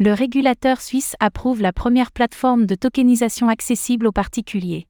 Le 0.00 0.12
régulateur 0.12 0.80
suisse 0.80 1.16
approuve 1.18 1.60
la 1.60 1.72
première 1.72 2.12
plateforme 2.12 2.66
de 2.66 2.76
tokenisation 2.76 3.48
accessible 3.48 4.06
aux 4.06 4.12
particuliers. 4.12 4.86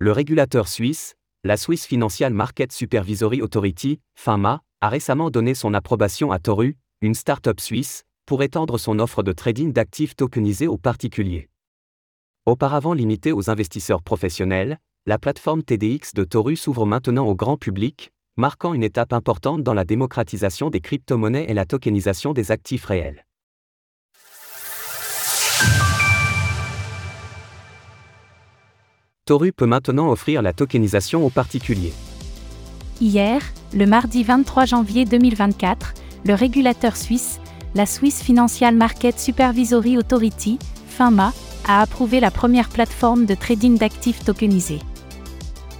Le 0.00 0.10
régulateur 0.10 0.66
suisse, 0.66 1.14
la 1.44 1.56
Swiss 1.56 1.86
Financial 1.86 2.34
Market 2.34 2.72
Supervisory 2.72 3.40
Authority, 3.40 4.00
FINMA, 4.16 4.62
a 4.80 4.88
récemment 4.88 5.30
donné 5.30 5.54
son 5.54 5.74
approbation 5.74 6.32
à 6.32 6.40
Toru, 6.40 6.76
une 7.02 7.14
start-up 7.14 7.60
suisse, 7.60 8.02
pour 8.26 8.42
étendre 8.42 8.80
son 8.80 8.98
offre 8.98 9.22
de 9.22 9.30
trading 9.30 9.72
d'actifs 9.72 10.16
tokenisés 10.16 10.66
aux 10.66 10.76
particuliers. 10.76 11.48
Auparavant 12.46 12.94
limitée 12.94 13.30
aux 13.30 13.48
investisseurs 13.48 14.02
professionnels, 14.02 14.78
la 15.06 15.18
plateforme 15.18 15.62
TDX 15.62 16.14
de 16.14 16.24
Toru 16.24 16.56
s'ouvre 16.56 16.84
maintenant 16.84 17.28
au 17.28 17.36
grand 17.36 17.56
public, 17.56 18.10
marquant 18.36 18.74
une 18.74 18.82
étape 18.82 19.12
importante 19.12 19.62
dans 19.62 19.74
la 19.74 19.84
démocratisation 19.84 20.68
des 20.68 20.80
crypto-monnaies 20.80 21.46
et 21.48 21.54
la 21.54 21.64
tokenisation 21.64 22.32
des 22.32 22.50
actifs 22.50 22.86
réels. 22.86 23.24
Toru 29.30 29.52
peut 29.52 29.64
maintenant 29.64 30.10
offrir 30.10 30.42
la 30.42 30.52
tokenisation 30.52 31.24
aux 31.24 31.30
particuliers. 31.30 31.92
Hier, 33.00 33.40
le 33.72 33.86
mardi 33.86 34.24
23 34.24 34.64
janvier 34.64 35.04
2024, 35.04 35.94
le 36.24 36.34
régulateur 36.34 36.96
suisse, 36.96 37.38
la 37.76 37.86
Swiss 37.86 38.22
Financial 38.24 38.74
Market 38.74 39.20
Supervisory 39.20 39.96
Authority, 39.98 40.58
FINMA, 40.88 41.32
a 41.68 41.80
approuvé 41.80 42.18
la 42.18 42.32
première 42.32 42.70
plateforme 42.70 43.24
de 43.24 43.36
trading 43.36 43.78
d'actifs 43.78 44.24
tokenisés. 44.24 44.80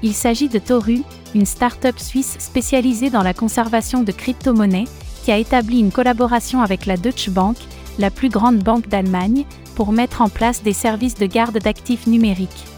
Il 0.05 0.15
s'agit 0.15 0.49
de 0.49 0.61
Toru, 0.61 1.03
une 1.35 1.45
start-up 1.45 1.99
suisse 1.99 2.37
spécialisée 2.39 3.11
dans 3.11 3.25
la 3.25 3.35
conservation 3.35 4.05
de 4.05 4.13
crypto-monnaies, 4.13 4.87
qui 5.25 5.33
a 5.33 5.39
établi 5.39 5.81
une 5.81 5.91
collaboration 5.91 6.63
avec 6.63 6.87
la 6.87 6.97
Deutsche 6.97 7.31
Bank, 7.31 7.57
la 7.99 8.13
plus 8.13 8.29
grande 8.29 8.59
banque 8.59 8.87
d'Allemagne, 8.87 9.45
pour 9.75 9.91
mettre 9.91 10.23
en 10.23 10.29
place 10.29 10.63
des 10.63 10.73
services 10.73 11.17
de 11.17 11.27
garde 11.27 11.59
d'actifs 11.59 12.07
numériques. 12.07 12.70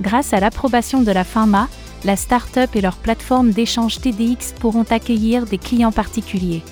Grâce 0.00 0.32
à 0.32 0.40
l'approbation 0.40 1.02
de 1.02 1.10
la 1.10 1.24
FINMA, 1.24 1.68
la 2.04 2.16
start-up 2.16 2.70
et 2.74 2.80
leur 2.80 2.96
plateforme 2.96 3.50
d'échange 3.50 4.00
TDX 4.00 4.52
pourront 4.60 4.84
accueillir 4.90 5.46
des 5.46 5.58
clients 5.58 5.92
particuliers. 5.92 6.62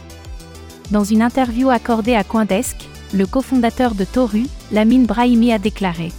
Dans 0.90 1.04
une 1.04 1.22
interview 1.22 1.70
accordée 1.70 2.14
à 2.14 2.24
Coindesk, 2.24 2.76
le 3.14 3.26
cofondateur 3.26 3.94
de 3.94 4.04
Toru, 4.04 4.44
Lamine 4.72 5.06
Brahimi 5.06 5.52
a 5.52 5.58
déclaré 5.58 6.12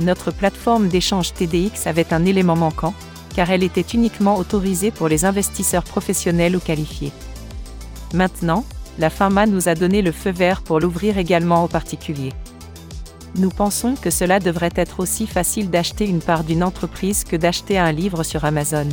Notre 0.00 0.32
plateforme 0.32 0.88
d'échange 0.88 1.32
TDX 1.32 1.86
avait 1.86 2.12
un 2.12 2.24
élément 2.24 2.56
manquant, 2.56 2.94
car 3.36 3.50
elle 3.50 3.62
était 3.62 3.80
uniquement 3.80 4.36
autorisée 4.36 4.90
pour 4.90 5.08
les 5.08 5.24
investisseurs 5.24 5.84
professionnels 5.84 6.56
ou 6.56 6.60
qualifiés. 6.60 7.12
Maintenant, 8.12 8.64
la 8.98 9.10
FINMA 9.10 9.46
nous 9.46 9.68
a 9.68 9.76
donné 9.76 10.02
le 10.02 10.10
feu 10.10 10.30
vert 10.30 10.62
pour 10.62 10.80
l'ouvrir 10.80 11.16
également 11.18 11.64
aux 11.64 11.68
particuliers. 11.68 12.32
Nous 13.36 13.50
pensons 13.50 13.94
que 13.94 14.10
cela 14.10 14.40
devrait 14.40 14.72
être 14.74 15.00
aussi 15.00 15.26
facile 15.26 15.70
d'acheter 15.70 16.06
une 16.06 16.20
part 16.20 16.44
d'une 16.44 16.64
entreprise 16.64 17.24
que 17.24 17.36
d'acheter 17.36 17.78
un 17.78 17.92
livre 17.92 18.22
sur 18.22 18.44
Amazon. 18.44 18.88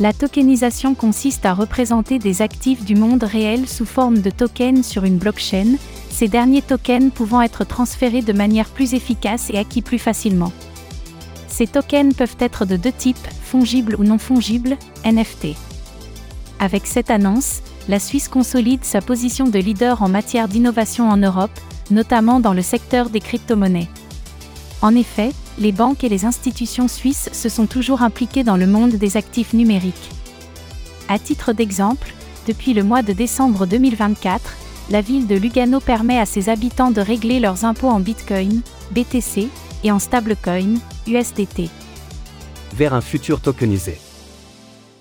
La 0.00 0.12
tokenisation 0.12 0.94
consiste 0.94 1.44
à 1.44 1.52
représenter 1.52 2.18
des 2.18 2.42
actifs 2.42 2.84
du 2.84 2.94
monde 2.94 3.22
réel 3.22 3.68
sous 3.68 3.84
forme 3.84 4.20
de 4.20 4.30
tokens 4.30 4.86
sur 4.86 5.04
une 5.04 5.18
blockchain, 5.18 5.76
ces 6.08 6.26
derniers 6.26 6.62
tokens 6.62 7.12
pouvant 7.12 7.42
être 7.42 7.64
transférés 7.64 8.22
de 8.22 8.32
manière 8.32 8.70
plus 8.70 8.94
efficace 8.94 9.50
et 9.50 9.58
acquis 9.58 9.82
plus 9.82 9.98
facilement. 9.98 10.52
Ces 11.48 11.66
tokens 11.66 12.14
peuvent 12.14 12.36
être 12.40 12.64
de 12.64 12.76
deux 12.76 12.92
types, 12.92 13.28
fongibles 13.42 13.94
ou 13.98 14.04
non 14.04 14.18
fongibles, 14.18 14.78
NFT. 15.04 15.48
Avec 16.58 16.86
cette 16.86 17.10
annonce, 17.10 17.60
la 17.90 17.98
Suisse 17.98 18.28
consolide 18.28 18.84
sa 18.84 19.00
position 19.00 19.48
de 19.48 19.58
leader 19.58 20.00
en 20.00 20.08
matière 20.08 20.46
d'innovation 20.46 21.10
en 21.10 21.16
Europe, 21.16 21.50
notamment 21.90 22.38
dans 22.38 22.52
le 22.52 22.62
secteur 22.62 23.10
des 23.10 23.18
crypto-monnaies. 23.18 23.88
En 24.80 24.94
effet, 24.94 25.32
les 25.58 25.72
banques 25.72 26.04
et 26.04 26.08
les 26.08 26.24
institutions 26.24 26.86
suisses 26.86 27.28
se 27.32 27.48
sont 27.48 27.66
toujours 27.66 28.02
impliquées 28.02 28.44
dans 28.44 28.56
le 28.56 28.68
monde 28.68 28.92
des 28.92 29.16
actifs 29.16 29.54
numériques. 29.54 30.10
À 31.08 31.18
titre 31.18 31.52
d'exemple, 31.52 32.14
depuis 32.46 32.74
le 32.74 32.84
mois 32.84 33.02
de 33.02 33.12
décembre 33.12 33.66
2024, 33.66 34.40
la 34.90 35.00
ville 35.00 35.26
de 35.26 35.34
Lugano 35.34 35.80
permet 35.80 36.20
à 36.20 36.26
ses 36.26 36.48
habitants 36.48 36.92
de 36.92 37.00
régler 37.00 37.40
leurs 37.40 37.64
impôts 37.64 37.88
en 37.88 37.98
Bitcoin, 37.98 38.60
BTC, 38.92 39.48
et 39.82 39.90
en 39.90 39.98
stablecoin, 39.98 40.74
USDT. 41.08 41.68
Vers 42.76 42.94
un 42.94 43.00
futur 43.00 43.40
tokenisé 43.40 43.98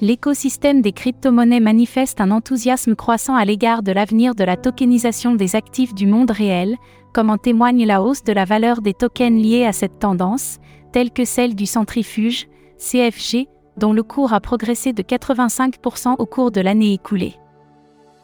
l'écosystème 0.01 0.81
des 0.81 0.91
crypto-monnaies 0.91 1.59
manifeste 1.59 2.21
un 2.21 2.31
enthousiasme 2.31 2.95
croissant 2.95 3.35
à 3.35 3.45
l'égard 3.45 3.83
de 3.83 3.91
l'avenir 3.91 4.35
de 4.35 4.43
la 4.43 4.55
tokenisation 4.55 5.35
des 5.35 5.55
actifs 5.55 5.93
du 5.93 6.07
monde 6.07 6.31
réel, 6.31 6.77
comme 7.13 7.29
en 7.29 7.37
témoigne 7.37 7.85
la 7.85 8.01
hausse 8.01 8.23
de 8.23 8.33
la 8.33 8.45
valeur 8.45 8.81
des 8.81 8.93
tokens 8.93 9.41
liés 9.41 9.65
à 9.65 9.73
cette 9.73 9.99
tendance, 9.99 10.59
telle 10.91 11.11
que 11.11 11.25
celle 11.25 11.55
du 11.55 11.65
centrifuge, 11.65 12.47
CFG, 12.77 13.47
dont 13.77 13.93
le 13.93 14.03
cours 14.03 14.33
a 14.33 14.39
progressé 14.39 14.93
de 14.93 15.03
85% 15.03 16.15
au 16.17 16.25
cours 16.25 16.51
de 16.51 16.61
l'année 16.61 16.93
écoulée. 16.93 17.35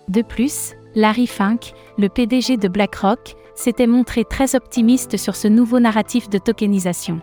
De 0.08 0.22
plus, 0.22 0.74
Larry 0.96 1.28
Fink, 1.28 1.74
le 1.98 2.10
PDG 2.10 2.58
de 2.58 2.68
BlackRock, 2.68 3.36
s'était 3.56 3.88
montré 3.88 4.24
très 4.24 4.56
optimiste 4.56 5.18
sur 5.18 5.36
ce 5.36 5.48
nouveau 5.48 5.80
narratif 5.80 6.30
de 6.30 6.38
tokenisation. 6.38 7.22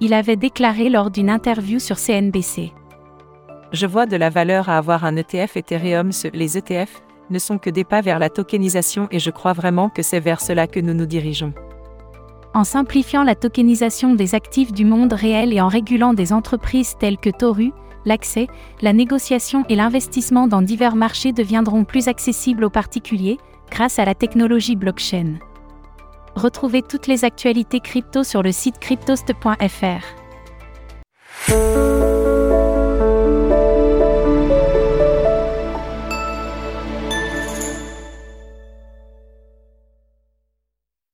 Il 0.00 0.12
avait 0.12 0.36
déclaré 0.36 0.90
lors 0.90 1.10
d'une 1.10 1.30
interview 1.30 1.78
sur 1.78 1.98
CNBC. 1.98 2.72
Je 3.72 3.86
vois 3.86 4.06
de 4.06 4.16
la 4.16 4.30
valeur 4.30 4.68
à 4.68 4.78
avoir 4.78 5.04
un 5.04 5.16
ETF 5.16 5.56
Ethereum. 5.56 6.10
Les 6.32 6.56
ETF 6.56 7.02
ne 7.30 7.38
sont 7.38 7.58
que 7.58 7.70
des 7.70 7.84
pas 7.84 8.00
vers 8.00 8.18
la 8.18 8.30
tokenisation 8.30 9.08
et 9.10 9.18
je 9.18 9.30
crois 9.30 9.52
vraiment 9.52 9.88
que 9.88 10.02
c'est 10.02 10.20
vers 10.20 10.40
cela 10.40 10.66
que 10.66 10.80
nous 10.80 10.94
nous 10.94 11.06
dirigeons. 11.06 11.52
En 12.54 12.64
simplifiant 12.64 13.22
la 13.22 13.34
tokenisation 13.34 14.14
des 14.14 14.34
actifs 14.34 14.72
du 14.72 14.84
monde 14.84 15.12
réel 15.12 15.52
et 15.52 15.60
en 15.60 15.68
régulant 15.68 16.14
des 16.14 16.32
entreprises 16.32 16.94
telles 16.98 17.18
que 17.18 17.28
Toru, 17.28 17.72
l'accès, 18.04 18.46
la 18.80 18.92
négociation 18.92 19.64
et 19.68 19.76
l'investissement 19.76 20.46
dans 20.46 20.62
divers 20.62 20.96
marchés 20.96 21.32
deviendront 21.32 21.84
plus 21.84 22.08
accessibles 22.08 22.64
aux 22.64 22.70
particuliers 22.70 23.38
grâce 23.70 23.98
à 23.98 24.04
la 24.04 24.14
technologie 24.14 24.76
blockchain. 24.76 25.34
Retrouvez 26.34 26.82
toutes 26.82 27.08
les 27.08 27.24
actualités 27.24 27.80
crypto 27.80 28.22
sur 28.22 28.42
le 28.42 28.52
site 28.52 28.78
cryptost.fr. 28.78 30.04